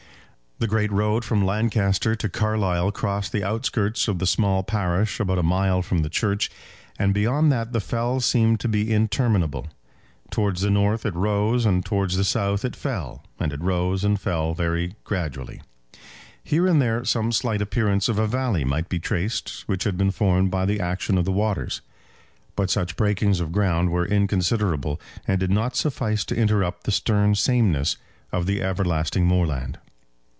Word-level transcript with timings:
The 0.61 0.67
great 0.67 0.91
road 0.91 1.25
from 1.25 1.43
Lancaster 1.43 2.13
to 2.15 2.29
Carlisle 2.29 2.91
crossed 2.91 3.31
the 3.31 3.43
outskirts 3.43 4.07
of 4.07 4.19
the 4.19 4.27
small 4.27 4.61
parish 4.61 5.19
about 5.19 5.39
a 5.39 5.41
mile 5.41 5.81
from 5.81 6.03
the 6.03 6.07
church, 6.09 6.51
and 6.99 7.15
beyond 7.15 7.51
that 7.51 7.73
the 7.73 7.79
fell 7.79 8.19
seemed 8.19 8.59
to 8.59 8.67
be 8.67 8.93
interminable. 8.93 9.69
Towards 10.29 10.61
the 10.61 10.69
north 10.69 11.03
it 11.03 11.15
rose, 11.15 11.65
and 11.65 11.83
towards 11.83 12.15
the 12.15 12.23
south 12.23 12.63
it 12.63 12.75
fell, 12.75 13.23
and 13.39 13.51
it 13.51 13.59
rose 13.59 14.03
and 14.03 14.21
fell 14.21 14.53
very 14.53 14.93
gradually. 15.03 15.63
Here 16.43 16.67
and 16.67 16.79
there 16.79 17.03
some 17.05 17.31
slight 17.31 17.59
appearance 17.63 18.07
of 18.07 18.19
a 18.19 18.27
valley 18.27 18.63
might 18.63 18.87
be 18.87 18.99
traced 18.99 19.61
which 19.67 19.83
had 19.83 19.97
been 19.97 20.11
formed 20.11 20.51
by 20.51 20.65
the 20.67 20.79
action 20.79 21.17
of 21.17 21.25
the 21.25 21.31
waters; 21.31 21.81
but 22.55 22.69
such 22.69 22.95
breakings 22.95 23.39
of 23.39 23.51
ground 23.51 23.89
were 23.89 24.05
inconsiderable, 24.05 25.01
and 25.27 25.39
did 25.39 25.49
not 25.49 25.75
suffice 25.75 26.23
to 26.25 26.35
interrupt 26.37 26.83
the 26.83 26.91
stern 26.91 27.33
sameness 27.33 27.97
of 28.31 28.45
the 28.45 28.61
everlasting 28.61 29.25
moorland. 29.25 29.79